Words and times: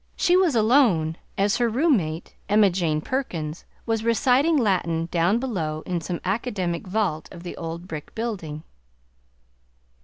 She 0.15 0.35
was 0.35 0.55
alone, 0.55 1.15
as 1.37 1.57
her 1.57 1.69
roommate, 1.69 2.33
Emma 2.49 2.71
Jane 2.71 3.01
Perkins, 3.01 3.65
was 3.85 4.03
reciting 4.03 4.57
Latin 4.57 5.07
down 5.11 5.37
below 5.37 5.83
in 5.85 6.01
some 6.01 6.19
academic 6.25 6.87
vault 6.87 7.29
of 7.31 7.43
the 7.43 7.55
old 7.55 7.87
brick 7.87 8.15
building. 8.15 8.63